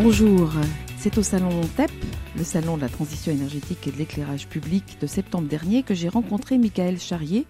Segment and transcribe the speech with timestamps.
[0.00, 0.52] Bonjour,
[0.96, 1.90] c'est au salon TEP
[2.36, 6.08] le salon de la transition énergétique et de l'éclairage public de septembre dernier que j'ai
[6.08, 7.46] rencontré Michael Charrier,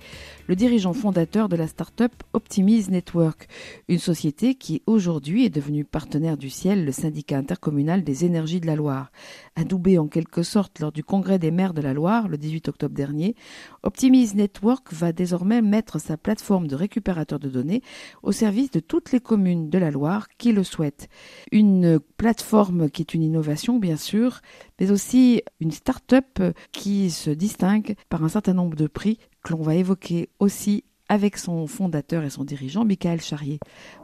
[0.48, 3.48] le dirigeant fondateur de la start-up Optimize Network,
[3.86, 8.66] une société qui aujourd'hui est devenue partenaire du ciel, le syndicat intercommunal des énergies de
[8.66, 9.12] la Loire.
[9.56, 12.94] Adoubé en quelque sorte lors du congrès des maires de la Loire le 18 octobre
[12.94, 13.36] dernier,
[13.82, 17.82] Optimize Network va désormais mettre sa plateforme de récupérateur de données
[18.22, 21.10] au service de toutes les communes de la Loire qui le souhaitent.
[21.52, 24.40] Une plateforme qui est une innovation bien sûr,
[24.78, 26.40] mais aussi une start-up
[26.72, 31.38] qui se distingue par un certain nombre de prix que l'on va évoquer aussi avec
[31.38, 33.58] son fondateur et son dirigeant, Michael Charrier.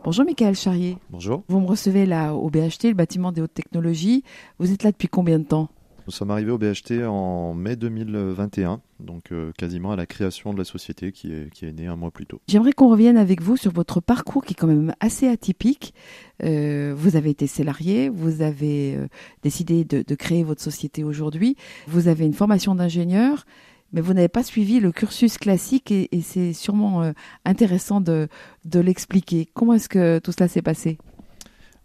[0.05, 0.97] Bonjour Michael Charrier.
[1.11, 1.42] Bonjour.
[1.48, 4.25] Vous me recevez là au BHT, le bâtiment des hautes technologies.
[4.58, 5.69] Vous êtes là depuis combien de temps?
[6.07, 10.59] Nous sommes arrivés au BHT en mai 2021, donc euh, quasiment à la création de
[10.59, 12.43] la société qui est, qui est née un mois plus tôt.
[12.47, 15.95] J'aimerais qu'on revienne avec vous sur votre parcours qui est quand même assez atypique.
[16.43, 19.09] Euh, vous avez été salarié, vous avez euh,
[19.43, 23.45] décidé de, créer votre société aujourd'hui, vous avez une formation d'ingénieur
[23.93, 27.13] mais vous n'avez pas suivi le cursus classique et, c'est sûrement
[27.45, 28.27] intéressant de,
[28.65, 29.49] de l'expliquer.
[29.55, 30.99] Comment est-ce que tout cela s'est passé?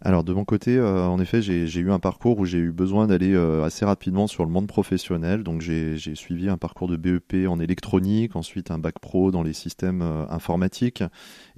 [0.02, 3.06] Alors de mon côté, euh, en effet, j'ai eu un parcours où j'ai eu besoin
[3.06, 5.42] d'aller euh, assez rapidement sur le monde professionnel.
[5.42, 9.52] Donc j'ai suivi un parcours de BEP en électronique, ensuite un bac pro dans les
[9.52, 11.04] systèmes euh, informatiques,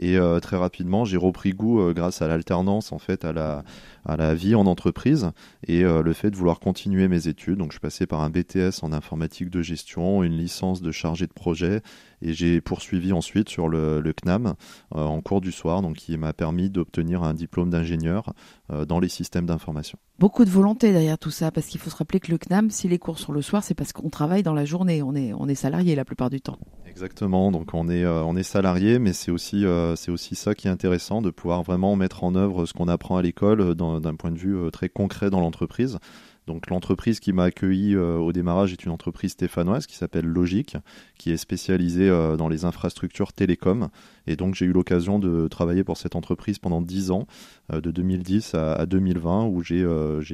[0.00, 3.62] et euh, très rapidement j'ai repris goût euh, grâce à l'alternance en fait à la
[4.04, 5.30] à la vie en entreprise
[5.68, 7.58] et le fait de vouloir continuer mes études.
[7.58, 11.28] Donc je suis passé par un BTS en informatique de gestion, une licence de chargé
[11.28, 11.82] de projet
[12.20, 14.54] et j'ai poursuivi ensuite sur le, le CNAM
[14.90, 18.31] en cours du soir, donc qui m'a permis d'obtenir un diplôme d'ingénieur
[18.70, 19.98] euh, dans les systèmes d'information.
[20.18, 22.88] Beaucoup de volonté derrière tout ça, parce qu'il faut se rappeler que le CNAM, si
[22.88, 25.48] les cours sont le soir, c'est parce qu'on travaille dans la journée, on est, on
[25.48, 26.58] est salarié la plupart du temps.
[26.86, 30.54] Exactement, donc on est, euh, on est salarié, mais c'est aussi, euh, c'est aussi ça
[30.54, 34.14] qui est intéressant, de pouvoir vraiment mettre en œuvre ce qu'on apprend à l'école d'un
[34.14, 35.98] point de vue très concret dans l'entreprise.
[36.46, 40.76] Donc l'entreprise qui m'a accueilli euh, au démarrage est une entreprise stéphanoise qui s'appelle Logique,
[41.16, 43.88] qui est spécialisée euh, dans les infrastructures télécom.
[44.26, 47.26] Et donc j'ai eu l'occasion de travailler pour cette entreprise pendant 10 ans,
[47.72, 49.82] euh, de 2010 à, à 2020, où j'ai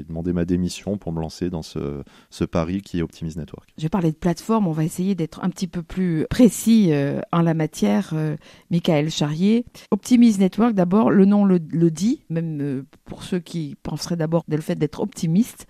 [0.09, 2.03] demandé ma démission pour me lancer dans ce,
[2.51, 3.69] pari qui est Optimise Network.
[3.77, 6.91] Je parler de plateforme, on va essayer d'être un petit peu plus précis
[7.33, 8.15] en la matière.
[8.71, 9.67] Michael Charrier.
[9.91, 14.61] Optimise Network, d'abord, le nom le, le dit, même pour ceux qui penseraient d'abord le
[14.61, 15.67] fait d'être optimiste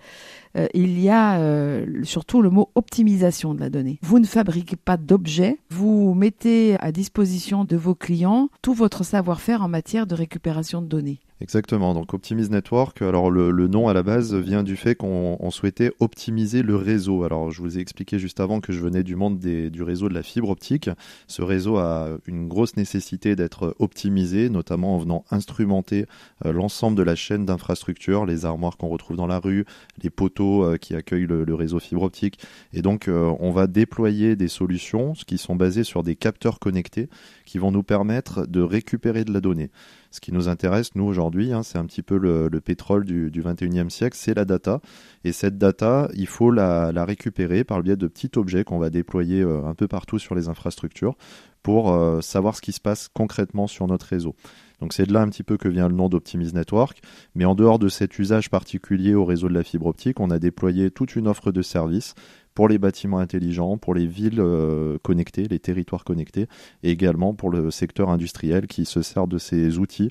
[0.57, 3.99] euh, il y a euh, surtout le mot optimisation de la donnée.
[4.01, 9.61] Vous ne fabriquez pas d'objets, vous mettez à disposition de vos clients tout votre savoir-faire
[9.61, 11.19] en matière de récupération de données.
[11.41, 11.93] Exactement.
[11.93, 16.63] Donc Optimize Network, alors le, nom à la base vient du fait qu'on souhaitait optimiser
[16.63, 17.23] le réseau.
[17.23, 20.13] Alors je vous ai expliqué juste avant que je venais du monde du réseau de
[20.13, 20.89] la fibre optique.
[21.27, 26.07] Ce réseau a une grosse nécessité d'être optimisé, notamment en venant instrumenter
[26.45, 29.63] euh, l'ensemble de la chaîne d'infrastructures, les armoires qu'on retrouve dans la rue,
[30.03, 32.39] les poteaux euh, qui accueillent le, le, réseau fibre optique.
[32.73, 37.07] Et donc euh, on va déployer des solutions qui sont basées sur des capteurs connectés
[37.45, 39.71] qui vont nous permettre de récupérer de la donnée.
[40.11, 43.31] Ce qui nous intéresse, nous, aujourd'hui, hein, c'est un petit peu le, le pétrole du,
[43.31, 44.81] du 21e siècle, c'est la data.
[45.23, 48.89] Et cette data, il faut la, récupérer par le biais de petits objets qu'on va
[48.89, 51.15] déployer euh, un peu partout sur les infrastructures
[51.63, 54.35] pour euh, savoir ce qui se passe concrètement sur notre réseau.
[54.79, 57.01] Donc c'est de là un petit peu que vient le nom d'Optimise Network.
[57.35, 60.39] Mais en dehors de cet usage particulier au réseau de la fibre optique, on a
[60.39, 62.15] déployé toute une offre de services
[62.55, 66.47] pour les bâtiments intelligents, pour les villes euh, connectées, les territoires connectés,
[66.83, 70.09] et également pour le secteur industriel qui se sert de ces outils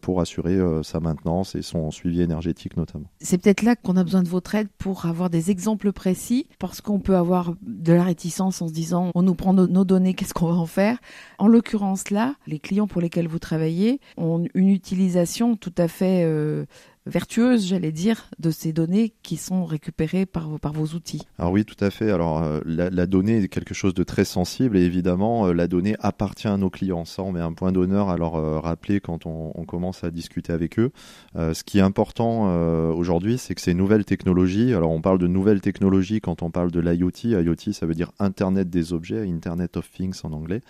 [0.00, 3.10] pour assurer euh, sa maintenance et son suivi énergétique notamment.
[3.20, 6.80] C'est peut-être là qu'on a besoin de votre aide pour avoir des exemples précis, parce
[6.80, 10.14] qu'on peut avoir de la réticence en se disant on nous prend nos, nos données,
[10.14, 10.98] qu'est-ce qu'on va en faire?
[11.38, 16.22] En l'occurrence là, les clients pour lesquels vous travaillez ont une utilisation tout à fait...
[16.24, 16.66] Euh,
[17.06, 21.22] vertueuse, j'allais dire, de ces données qui sont récupérées par, par vos outils.
[21.38, 22.10] Alors oui, tout à fait.
[22.10, 25.96] Alors euh, la, donnée est quelque chose de très sensible et évidemment, euh, la donnée
[26.00, 27.04] appartient à nos clients.
[27.04, 30.52] Ça, on met un point d'honneur à leur euh, rappeler quand on, commence à discuter
[30.52, 30.92] avec eux.
[31.34, 32.44] ce qui est important
[32.92, 36.70] aujourd'hui, c'est que ces nouvelles technologies, alors on parle de nouvelles technologies quand on parle
[36.70, 37.10] de l'IoT.
[37.24, 40.60] IoT, ça veut dire Internet des objets, Internet of Things en anglais.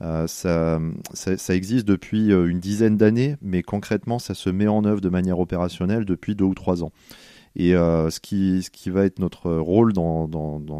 [0.00, 0.80] Ça,
[1.12, 5.38] ça existe depuis une dizaine d'années, mais concrètement, ça se met en œuvre de manière
[5.38, 6.92] opérationnelle depuis deux ou trois ans.
[7.58, 10.28] Et euh, ce, qui, va être notre rôle dans,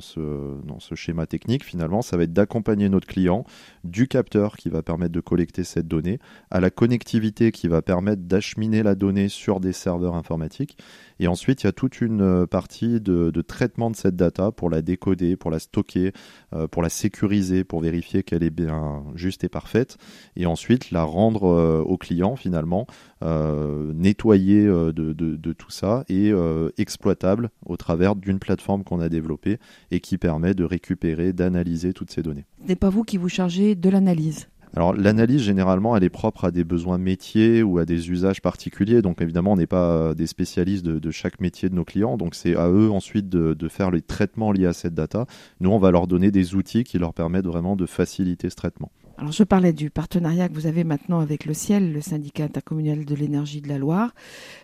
[0.00, 3.44] ce, schéma technique, finalement, ça va être d'accompagner notre client
[3.82, 6.18] du capteur qui va permettre de collecter cette donnée
[6.50, 10.76] à la connectivité qui va permettre d'acheminer la donnée sur des serveurs informatiques
[11.18, 14.68] et ensuite, il y a toute une euh, partie de, traitement de cette data pour
[14.68, 16.12] la décoder, pour la stocker,
[16.52, 19.96] euh, pour la sécuriser, pour vérifier qu'elle est bien juste et parfaite.
[20.36, 21.44] Et ensuite, la rendre
[21.86, 22.86] au client finalement,
[23.22, 26.32] nettoyer de, tout ça et
[26.76, 29.58] exploitable au travers d'une plateforme qu'on a développée
[29.90, 32.46] et qui permet de récupérer, d'analyser toutes ces données.
[32.62, 36.44] Ce n'est pas vous qui vous chargez de l'analyse alors l'analyse généralement elle est propre
[36.44, 39.00] à des besoins métiers ou à des usages particuliers.
[39.00, 42.18] Donc évidemment on n'est pas euh, des spécialistes de, chaque métier de nos clients.
[42.18, 45.26] Donc c'est à eux ensuite de, faire les traitements liés à cette data.
[45.60, 48.92] Nous on va leur donner des outils qui leur permettent vraiment de faciliter ce traitement.
[49.18, 53.06] Alors je parlais du partenariat que vous avez maintenant avec le Ciel, le syndicat intercommunal
[53.06, 54.14] de l'énergie de la Loire,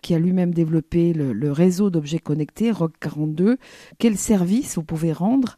[0.03, 3.57] qui a lui-même développé le, réseau d'objets connectés ROC 42.
[3.97, 5.57] Quel service vous pouvez rendre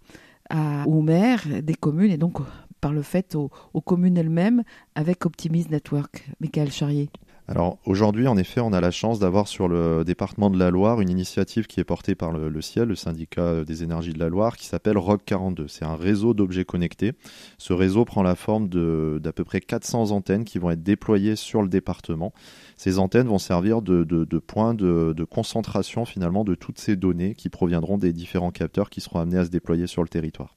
[0.86, 2.38] aux maires des communes et donc
[2.80, 3.50] par le fait aux,
[3.81, 4.63] communes elles-mêmes
[4.94, 6.30] avec Optimise Network.
[6.39, 7.09] Michael Charrier?
[7.47, 11.00] Alors aujourd'hui, en effet, on a la chance d'avoir sur le département de la Loire
[11.00, 14.57] une initiative qui est portée par le, Ciel, le syndicat des énergies de la Loire,
[14.57, 15.68] qui s'appelle ROC 42.
[15.68, 17.13] C'est un réseau d'objets connectés.
[17.59, 21.62] Ce réseau prend la forme d'à peu près 400 antennes qui vont être déployées sur
[21.62, 22.33] le département.
[22.77, 27.50] Ces antennes vont servir de, de points de, concentration finalement de toutes ces données qui
[27.50, 30.56] proviendront des différents capteurs qui seront amenés à se déployer sur le territoire.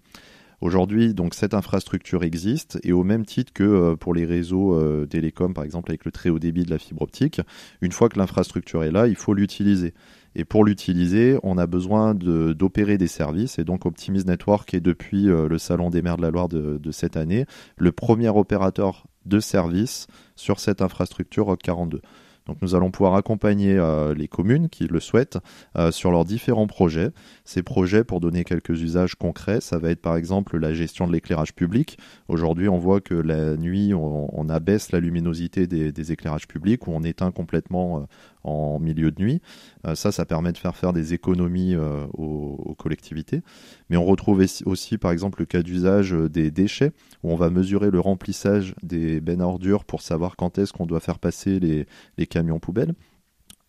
[0.61, 5.07] Aujourd'hui, donc cette infrastructure existe et au même titre que euh, pour les réseaux euh,
[5.07, 7.41] télécoms, par exemple avec le très haut débit de la fibre optique,
[7.81, 9.95] une fois que l'infrastructure est là, il faut l'utiliser.
[10.35, 13.59] Et pour l'utiliser, on a besoin d'opérer des services.
[13.59, 16.91] Et donc Optimise Network est depuis euh, le Salon des maires de la Loire de,
[16.91, 17.47] cette année
[17.77, 22.01] le premier opérateur de services sur cette infrastructure ROC 42.
[22.49, 25.39] Donc nous allons pouvoir accompagner euh, les communes qui le souhaitent
[25.77, 27.11] euh, sur leurs différents projets.
[27.45, 31.13] Ces projets, pour donner quelques usages concrets, ça va être par exemple la gestion de
[31.13, 31.99] l'éclairage public.
[32.27, 37.03] Aujourd'hui, on voit que la nuit, on, abaisse la luminosité des, éclairages publics ou on
[37.03, 38.03] éteint complètement euh,
[38.49, 39.41] en milieu de nuit.
[39.87, 43.43] Euh, ça, ça permet de faire faire des économies euh, aux, collectivités.
[43.91, 46.93] Mais on retrouve aussi, par exemple, le cas d'usage euh, des déchets,
[47.23, 50.87] où on va mesurer le remplissage des bennes à ordures pour savoir quand est-ce qu'on
[50.87, 52.95] doit faire passer les, camions poubelles.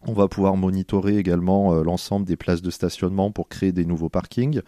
[0.05, 4.61] On va pouvoir monitorer également l'ensemble des places de stationnement pour créer des nouveaux parkings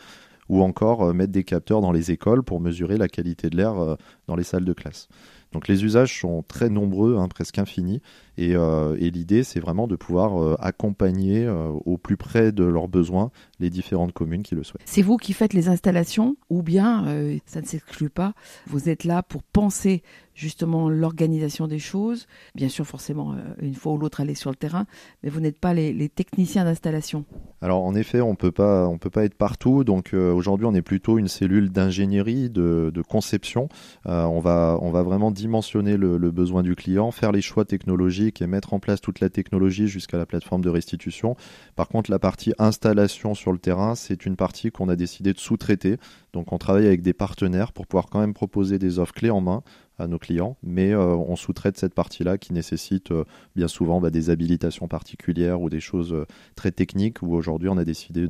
[0.50, 3.98] ou encore mettre des capteurs dans les écoles pour mesurer la qualité de l'air
[4.28, 5.08] dans les salles de classe.
[5.52, 8.02] Donc les usages sont très nombreux, hein, presque infinis,
[8.40, 12.88] euh, et, l'idée, c'est vraiment de pouvoir euh, accompagner euh, au plus près de leurs
[12.88, 14.82] besoins les différentes communes qui le souhaitent.
[14.86, 17.06] C'est vous qui faites les installations ou bien,
[17.46, 18.34] ça ne s'exclut pas,
[18.68, 20.02] vous êtes là pour penser
[20.34, 22.26] justement l'organisation des choses?
[22.56, 24.86] Bien sûr, forcément, une fois ou l'autre aller sur le terrain,
[25.22, 27.26] mais vous n'êtes pas les, techniciens d'installation.
[27.62, 29.84] Alors en effet, on peut pas, on peut pas être partout.
[29.84, 33.70] Donc aujourd'hui, on est plutôt une cellule d'ingénierie, de, conception.
[34.06, 38.21] on va, on va vraiment dimensionner le, le besoin du client, faire les choix technologiques
[38.28, 41.36] et mettre en place toute la technologie jusqu'à la plateforme de restitution.
[41.76, 45.40] Par contre, la partie installation sur le terrain, c'est une partie qu'on a décidé de
[45.40, 45.98] sous-traiter.
[46.34, 49.42] Donc on travaille avec des partenaires pour pouvoir quand même proposer des offres clés en
[49.42, 49.64] main
[49.98, 53.24] à nos clients, mais euh, on sous-traite cette partie-là qui nécessite euh,
[53.56, 56.26] bien souvent bah, des habilitations particulières ou des choses euh,
[56.56, 58.28] très techniques où aujourd'hui on a décidé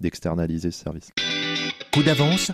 [0.00, 1.10] d'externaliser ce service.
[1.92, 2.52] Coup d'avance,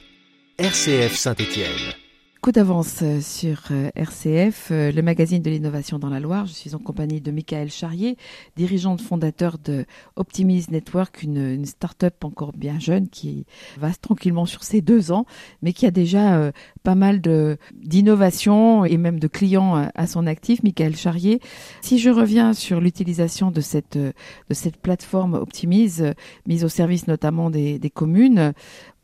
[0.59, 2.04] RCF Saint-Étienne
[2.45, 6.45] coup d'avance euh, sur euh, RCF, euh, le magazine de l'innovation dans la Loire.
[6.45, 8.19] Je suis en compagnie de Michael Charrier,
[8.55, 9.87] dirigeante fondateur de
[10.17, 13.47] Optimise Network, une, start-up encore bien jeune qui
[13.79, 15.25] va tranquillement sur ses deux ans,
[15.63, 17.23] mais qui a déjà pas mal
[17.73, 20.63] d'innovations et même de clients à son actif.
[20.63, 21.41] Michael Charrier,
[21.81, 24.13] si je reviens sur l'utilisation de cette, de
[24.51, 26.13] cette plateforme Optimise,
[26.47, 28.53] mise au service notamment des, des communes,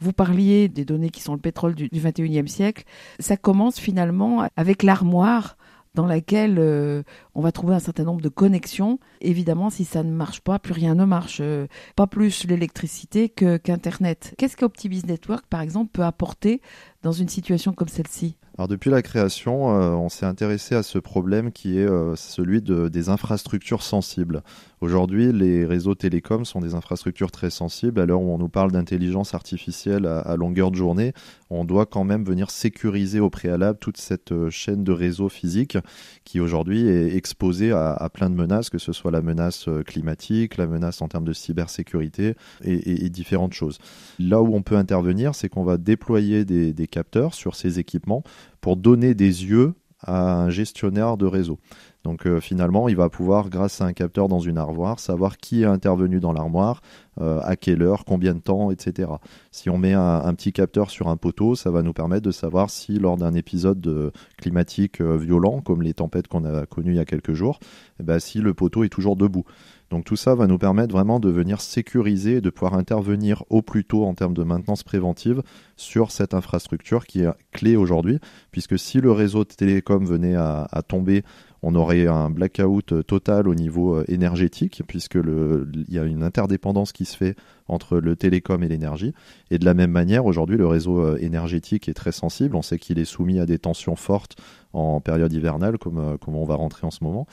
[0.00, 2.84] vous parliez des données qui sont le pétrole du, 21e siècle.
[3.18, 5.56] Ça commence finalement avec l'armoire
[5.94, 7.02] dans laquelle euh,
[7.40, 8.98] on va trouver un certain nombre de connexions.
[9.22, 11.38] Évidemment, si ça ne marche pas, plus rien ne marche.
[11.40, 14.34] Euh, pas plus l'électricité que qu'Internet.
[14.36, 16.60] Qu'est-ce qu'Optimise Network, par exemple, peut apporter
[17.02, 18.36] dans une situation comme celle-ci?
[18.58, 22.60] Alors depuis la création, euh, on s'est intéressé à ce problème qui est euh, celui
[22.60, 24.42] de, des infrastructures sensibles.
[24.82, 28.00] Aujourd'hui, les réseaux télécoms sont des infrastructures très sensibles.
[28.00, 31.14] À l'heure où on nous parle d'intelligence artificielle à, longueur de journée,
[31.48, 35.78] on doit quand même venir sécuriser au préalable toute cette chaîne de réseaux physiques
[36.24, 40.66] qui aujourd'hui est exposée à, plein de menaces, que ce soit la menace climatique, la
[40.66, 42.34] menace en termes de cybersécurité
[42.64, 43.78] et, différentes choses.
[44.18, 48.24] Là où on peut intervenir, c'est qu'on va déployer des capteurs sur ces équipements
[48.60, 51.58] pour donner des yeux à un gestionnaire de réseau.
[52.04, 55.62] Donc euh, finalement, il va pouvoir, grâce à un capteur dans une armoire, savoir qui
[55.62, 56.80] est intervenu dans l'armoire,
[57.20, 59.10] euh, à quelle heure, combien de temps, etc.
[59.50, 62.70] Si on met un, petit capteur sur un poteau, ça va nous permettre de savoir
[62.70, 67.00] si lors d'un épisode euh, climatique violent, comme les tempêtes qu'on a connues il y
[67.00, 67.58] a quelques jours,
[68.00, 69.44] eh ben, si le poteau est toujours debout.
[69.90, 73.60] Donc tout ça va nous permettre vraiment de venir sécuriser et de pouvoir intervenir au
[73.60, 75.42] plus tôt en termes de maintenance préventive
[75.76, 78.20] sur cette infrastructure qui est clé aujourd'hui,
[78.52, 81.24] puisque si le réseau télécom venait à, tomber,
[81.62, 86.92] on aurait un blackout total au niveau euh, énergétique, puisque il y a une interdépendance
[86.92, 87.36] qui se fait
[87.70, 89.14] entre le télécom et l'énergie.
[89.50, 92.56] Et de la même manière, aujourd'hui, le réseau euh, énergétique est très sensible.
[92.56, 94.36] On sait qu'il est soumis à des tensions fortes
[94.72, 97.26] en période hivernale, comme, euh, on va rentrer en ce moment.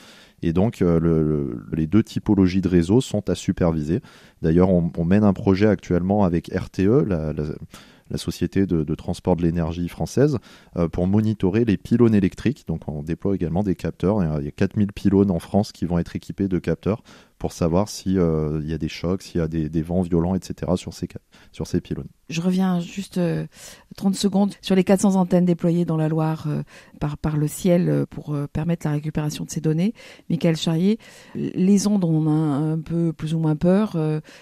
[0.44, 4.02] Et donc, euh, les deux typologies de réseaux sont à superviser.
[4.42, 7.34] D'ailleurs, on, mène un projet actuellement avec RTE, la,
[8.16, 10.38] société de, transport de l'énergie française,
[10.78, 12.64] euh, pour monitorer les pylônes électriques.
[12.68, 14.24] Donc, on déploie également des capteurs.
[14.40, 17.04] Il y a 4000 pylônes en France qui vont être équipés de capteurs
[17.38, 20.72] pour savoir s'il euh, y a des chocs, s'il y a des, vents violents, etc.
[20.76, 21.08] sur ces,
[21.52, 22.08] sur ces pylônes.
[22.30, 23.20] Je reviens juste
[23.96, 26.64] 30 euh, secondes sur les 400 antennes déployées dans la Loire euh,
[27.00, 29.94] par, par le ciel pour permettre la récupération de ces données.
[30.30, 30.98] Michael Charrier,
[31.36, 33.96] les ondes, on a un peu plus ou moins peur.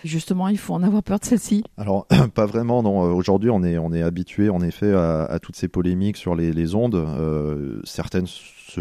[0.04, 3.02] justement, il faut en avoir peur de celles-ci Alors, pas vraiment, non.
[3.02, 6.76] Aujourd'hui, on est, on est habitué, en effet, à, toutes ces polémiques sur les, les
[6.76, 7.06] ondes.
[7.84, 8.28] certaines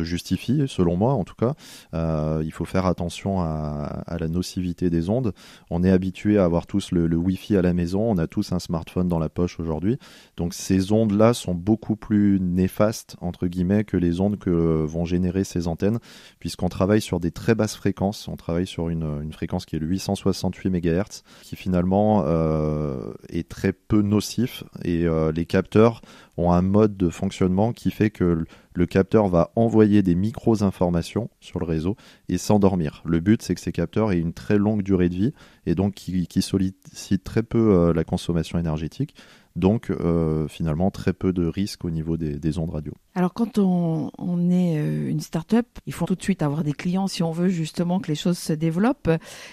[0.03, 1.55] justifie, selon moi en tout cas.
[1.95, 5.33] Euh, il faut faire attention à, la nocivité des ondes.
[5.71, 8.59] On est habitué à avoir tous le, Wi-Fi à la maison, on a tous un
[8.59, 9.99] smartphone dans la poche aujourd'hui.
[10.37, 15.45] Donc ces ondes-là sont beaucoup plus néfastes, entre guillemets, que les ondes que vont générer
[15.45, 15.99] ces antennes,
[16.39, 18.29] puisqu'on travaille sur des très basses fréquences.
[18.29, 23.73] On travaille sur une, fréquence qui est le 868 MHz, qui finalement euh, est très
[23.73, 24.65] peu nocif.
[24.85, 26.01] Et euh, les capteurs
[26.37, 31.61] ont un mode de fonctionnement qui fait que le capteur va envoyer des micros-informations sur
[31.61, 31.97] le réseau
[32.29, 33.03] et s'endormir.
[33.07, 35.33] Le but, c'est que ces capteurs aient une très longue durée de vie
[35.67, 39.15] et donc qui, qui sollicitent très peu euh, la consommation énergétique.
[39.57, 42.93] Donc euh, finalement très peu de risques au niveau des, ondes radio.
[43.15, 44.11] Alors quand on,
[44.51, 47.49] est euh, une start-up, il faut tout de suite avoir des clients si on veut
[47.49, 49.11] justement que les choses se développent.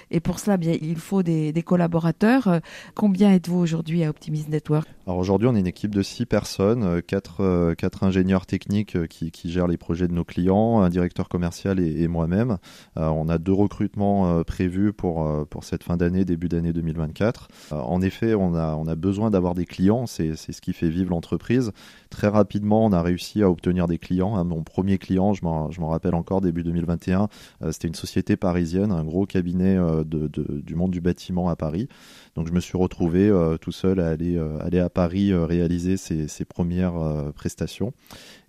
[0.09, 2.61] Et pour cela, bien, il faut des, collaborateurs.
[2.95, 4.89] Combien êtes-vous aujourd'hui à Optimism Network?
[5.05, 9.67] Alors aujourd'hui, on est une équipe de six personnes, quatre, quatre ingénieurs techniques qui, gèrent
[9.67, 12.57] les projets de nos clients, un directeur commercial et, moi-même.
[12.95, 17.47] on a deux recrutements prévus pour, pour cette fin d'année, début d'année 2024.
[17.71, 21.09] en effet, on a, on a besoin d'avoir des clients c'est ce qui fait vivre
[21.09, 21.71] l'entreprise.
[22.09, 24.35] Très rapidement, on a réussi à obtenir des clients.
[24.35, 27.27] Hein, mon premier client, je m'en rappelle encore, début 2021,
[27.61, 31.87] euh, c'était une société parisienne, un gros cabinet euh, du monde du bâtiment à Paris.
[32.35, 36.45] Donc je me suis retrouvé euh, tout seul à aller, aller à Paris réaliser ces,
[36.45, 36.93] premières
[37.35, 37.93] prestations.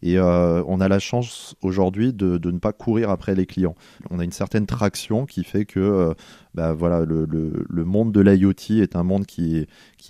[0.03, 3.75] Et on a la chance aujourd'hui de, ne pas courir après les clients.
[4.11, 6.15] On a une certaine traction qui fait que
[6.55, 9.67] bah, le, monde de l'IoT est un monde qui,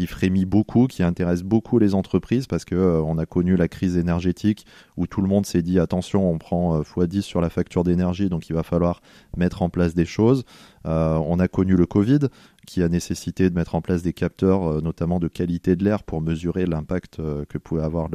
[0.07, 4.67] frémit beaucoup, qui intéresse beaucoup les entreprises parce euh, on a connu la crise énergétique
[4.97, 8.29] où tout le monde s'est dit attention, on prend euh, x10 sur la facture d'énergie,
[8.29, 9.03] donc il va falloir
[9.37, 10.45] mettre en place des choses.
[10.87, 12.21] Euh, on a connu le Covid
[12.67, 16.21] qui a nécessité de mettre en place des capteurs, notamment de qualité de l'air, pour
[16.21, 17.17] mesurer l'impact
[17.49, 18.09] que pouvait avoir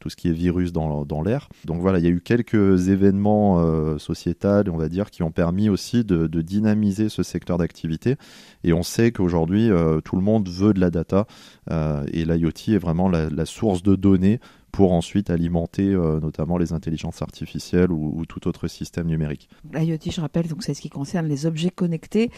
[0.00, 1.48] tout ce qui est virus dans, l'air.
[1.66, 5.30] Donc voilà, il y a eu quelques événements euh, sociétals, on va dire, qui ont
[5.30, 8.16] permis aussi de, dynamiser ce secteur d'activité.
[8.64, 11.26] Et on sait qu'aujourd'hui, euh, tout le monde veut de la data
[11.70, 14.40] euh, et l'IoT est vraiment la, source de données
[14.72, 19.48] pour ensuite alimenter notamment les intelligences artificielles ou, ou, tout autre système numérique.
[19.72, 22.30] L'IoT, je rappelle, donc c'est ce qui concerne les objets connectés.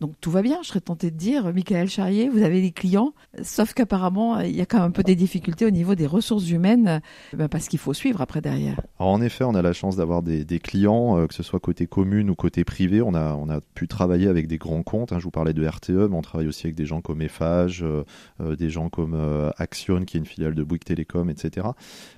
[0.00, 3.14] Donc tout va bien, je serais tenté de dire, Michael Charrier, vous avez des clients,
[3.42, 6.48] sauf qu'apparemment, il y a quand même un peu des difficultés au niveau des ressources
[6.50, 7.00] humaines,
[7.32, 8.80] ben, parce qu'il faut suivre après derrière.
[9.00, 12.30] En effet, on a la chance d'avoir des, clients, euh, que ce soit côté commune
[12.30, 13.02] ou côté privé.
[13.02, 15.12] On a, on a pu travailler avec des grands comptes.
[15.12, 15.18] Hein.
[15.18, 18.04] je vous parlais de RTE, mais on travaille aussi avec des gens comme Eiffage, euh,
[18.40, 19.16] euh, des gens comme
[19.58, 21.66] Action, qui est une filiale de Bouygues Télécom, etc.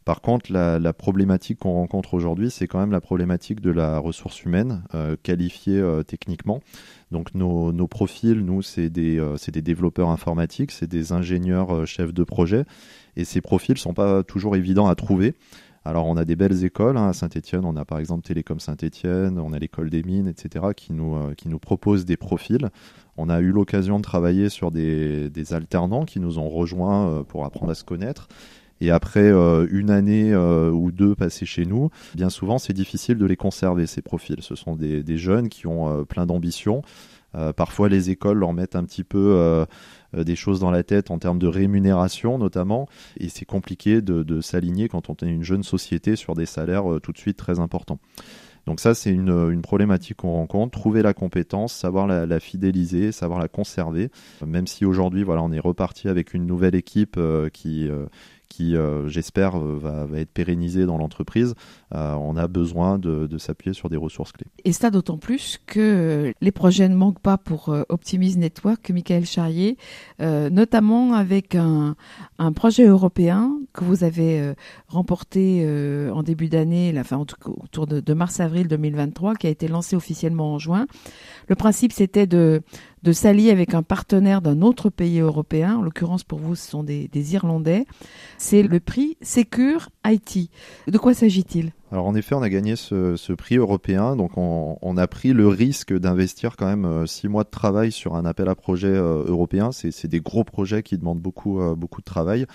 [0.05, 3.99] Par contre, la, la problématique qu'on rencontre aujourd'hui, c'est quand même la problématique de la
[3.99, 4.83] ressource humaine
[5.23, 6.61] qualifiée techniquement.
[7.11, 11.85] Donc nos, nos profils, nous, c'est des, euh, des, développeurs informatiques, c'est des ingénieurs euh,
[11.87, 12.65] chefs de projet,
[13.17, 15.35] et ces profils sont pas toujours évidents à trouver.
[15.85, 19.39] Alors on a des belles écoles hein, à Saint-Etienne, on a par exemple Télécom Saint-Etienne,
[19.39, 22.69] on a l'école des mines, etc., qui nous, euh, qui nous proposent des profils.
[23.17, 27.45] On a eu l'occasion de travailler sur des, des, alternants qui nous ont rejoints pour
[27.45, 28.29] apprendre à se connaître.
[28.83, 29.31] Et après
[29.71, 34.01] une année ou deux passées chez nous, bien souvent c'est difficile de les conserver, ces
[34.01, 34.41] profils.
[34.41, 36.81] Ce sont des, des jeunes qui ont plein d'ambition.
[37.57, 39.67] Parfois les écoles leur mettent un petit peu
[40.17, 44.41] euh, des choses dans la tête en termes de rémunération notamment, et c'est compliqué de,
[44.41, 47.61] s'aligner quand on est une jeune société sur des salaires euh, tout de suite très
[47.61, 47.99] importants.
[48.67, 50.79] Donc ça, c'est une, problématique qu'on rencontre.
[50.79, 54.11] Trouver la compétence, savoir la, fidéliser, savoir la conserver.
[54.47, 57.89] Même si aujourd'hui, voilà, on est reparti avec une nouvelle équipe euh, qui
[58.51, 61.55] qui, euh, j'espère, euh, va, être pérennisé dans l'entreprise, euh,
[61.93, 64.47] on a besoin de, s'appuyer sur des ressources clés.
[64.65, 69.77] Et ça d'autant plus que les projets ne manquent pas pour Optimise Network, Michael Charrier,
[70.21, 71.97] notamment avec un,
[72.55, 74.55] projet européen que vous avez
[74.89, 75.67] remporté
[76.13, 80.87] en début d'année, enfin autour de, mars-avril 2023, qui a été lancé officiellement en juin.
[81.49, 82.63] Le principe, c'était de
[83.03, 85.77] de s'allier avec un partenaire d'un autre pays européen.
[85.77, 87.87] En l'occurrence, pour vous, ce sont des, Irlandais.
[88.39, 90.51] C'est le prix Secure IT.
[90.87, 91.73] De quoi s'agit-il?
[91.93, 95.93] Alors en effet, on a gagné ce, prix européen, donc on, a pris le risque
[95.93, 99.73] d'investir quand même euh, six mois de travail sur un appel à projet euh, européen.
[99.73, 102.47] C'est des gros projets qui demandent beaucoup, euh, beaucoup de travail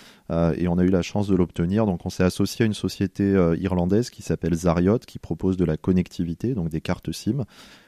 [0.57, 1.85] et on a eu la chance de l'obtenir.
[1.85, 5.77] Donc on s'est associé à une société irlandaise qui s'appelle Zariot, qui propose de la
[5.77, 7.45] connectivité, donc des cartes SIM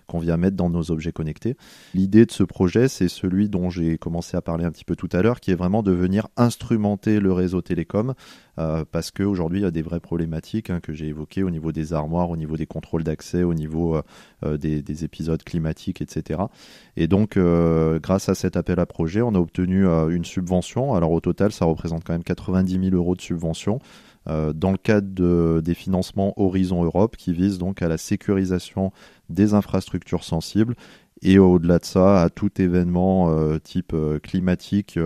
[0.08, 1.56] qu'on vient mettre dans nos objets connectés.
[1.94, 5.10] L'idée de ce projet, c'est celui dont j'ai commencé à parler un petit peu tout
[5.12, 8.14] à l'heure, qui est vraiment de venir instrumenter le réseau télécom,
[8.60, 11.72] euh, parce qu'aujourd'hui, il y a des vraies problématiques hein, que j'ai évoquées au niveau
[11.72, 14.02] des armoires, au niveau des contrôles d'accès, au niveau euh,
[14.46, 16.42] euh, des, épisodes climatiques, etc.
[16.96, 20.96] Et donc, grâce à cet appel à projet, on a obtenu une subvention.
[20.96, 23.80] Alors au total, ça représente quand même 90 000 euros de subvention euh,
[24.28, 28.92] dans le cadre des financements Horizon Europe qui visent donc à la sécurisation
[29.30, 30.76] des infrastructures sensibles
[31.22, 35.00] et au-delà de ça, à tout événement euh, type euh, climatique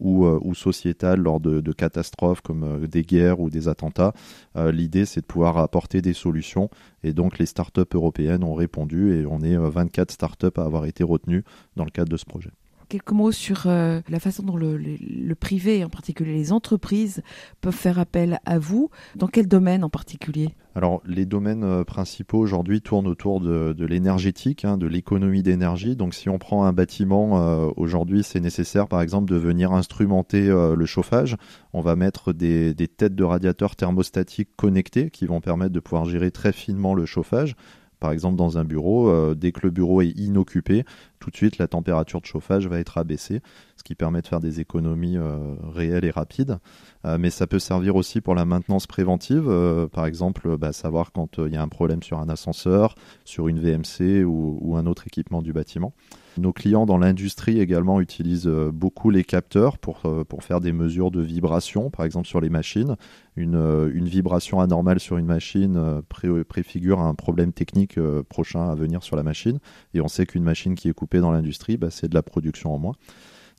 [0.00, 4.12] ou, ou, sociétal lors de, de catastrophes comme des guerres ou des attentats.
[4.56, 6.68] L'idée, c'est de pouvoir apporter des solutions.
[7.04, 11.04] Et donc, les startups européennes ont répondu et on est 24 startups à avoir été
[11.04, 11.44] retenues
[11.76, 12.50] dans le cadre de ce projet
[12.92, 17.22] quelques mots sur euh, la façon dont le, privé, en particulier les entreprises,
[17.62, 18.90] peuvent faire appel à vous.
[19.16, 20.50] Dans quel domaine en particulier?
[20.74, 25.96] Alors, les domaines euh, principaux aujourd'hui tournent autour de, l'énergétique, hein, de l'économie d'énergie.
[25.96, 30.48] Donc, si on prend un bâtiment, euh, aujourd'hui, c'est nécessaire, par exemple, de venir instrumenter
[30.48, 31.36] le chauffage.
[31.72, 36.30] On va mettre des têtes de radiateurs thermostatiques connectées qui vont permettre de pouvoir gérer
[36.30, 37.56] très finement le chauffage.
[38.02, 40.84] Par exemple, dans un bureau, euh, dès que le bureau est inoccupé,
[41.20, 43.42] tout de suite la température de chauffage va être abaissée,
[43.82, 46.58] ce qui permet de faire des économies euh, réelles et rapides.
[47.04, 49.50] Euh, mais ça peut servir aussi pour la maintenance préventive,
[49.92, 53.58] par exemple, bah, savoir quand il y a un problème sur un ascenseur, sur une
[53.58, 55.92] VMC ou un autre équipement du bâtiment.
[56.38, 61.10] Nos clients dans l'industrie également utilisent euh, beaucoup les capteurs pour, euh, faire des mesures
[61.10, 62.96] de vibration, par exemple sur les machines.
[63.36, 66.02] Une, euh, une vibration anormale sur une machine
[66.48, 69.58] préfigure un problème technique prochain à venir sur la machine.
[69.94, 72.74] Et on sait qu'une machine qui est coupée dans l'industrie, bah, c'est de la production
[72.74, 72.94] en moins.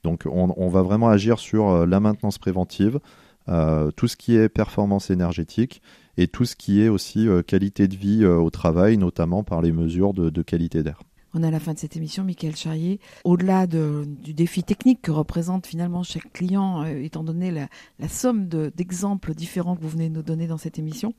[0.04, 3.00] Donc on, va vraiment agir sur la maintenance préventive,
[3.48, 5.82] tout ce qui est performance énergétique
[6.18, 10.14] et tout ce qui est aussi qualité de vie au travail, notamment par les mesures
[10.14, 11.00] de, qualité d'air.
[11.36, 13.00] On a à la fin de cette émission, Michael Charrier.
[13.24, 17.68] Au-delà du défi technique que représente finalement chaque client, euh, étant donné la,
[18.08, 21.14] somme d'exemples différents que vous venez de nous donner dans cette émission,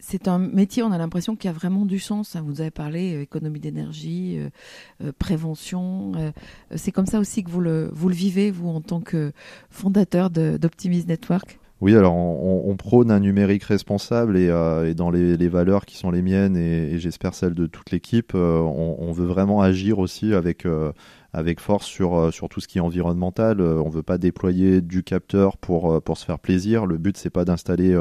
[0.00, 2.36] c'est un métier, on a l'impression qu'il y a vraiment du sens.
[2.36, 2.42] Hein.
[2.46, 4.38] Vous avez parlé euh, économie d'énergie,
[5.02, 6.12] euh, prévention.
[6.74, 9.32] c'est comme ça aussi que vous le, vivez, vous, en tant que
[9.70, 11.58] fondateur d'Optimise Network?
[11.80, 16.22] Oui, alors on, prône un numérique responsable et, euh, dans les, valeurs qui sont les
[16.22, 20.90] miennes et, j'espère celles de toute l'équipe, euh, on, veut vraiment agir aussi avec euh,
[21.32, 23.60] avec force sur sur tout ce qui est environnemental.
[23.60, 26.86] on veut pas déployer du capteur pour pour se faire plaisir.
[26.86, 27.96] Le but c'est pas d'installer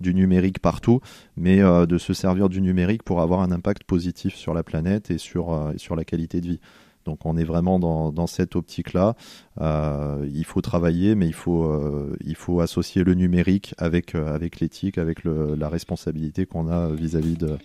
[0.00, 1.00] du numérique partout,
[1.36, 5.18] mais de se servir du numérique pour avoir un impact positif sur la planète et
[5.18, 6.60] sur sur la qualité de vie.
[7.04, 9.16] Donc on est vraiment dans, cette optique-là.
[9.60, 14.34] Euh, il faut travailler, mais il faut, euh, il faut associer le numérique avec, euh,
[14.34, 17.58] avec l'éthique, avec la responsabilité qu'on a vis-à-vis de,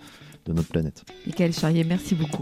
[0.45, 1.03] de, notre planète.
[1.25, 2.41] Michael Charrier, merci beaucoup.